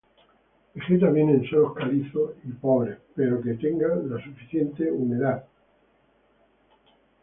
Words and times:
Vegeta 0.73 1.11
bien 1.11 1.29
en 1.29 1.45
suelos 1.45 1.75
calizos 1.75 2.31
y 2.43 2.51
pobres, 2.53 2.97
pero 3.13 3.39
que 3.39 3.53
tenga 3.53 3.87
la 3.87 3.97
humedad 3.97 4.23
suficiente. 4.25 4.89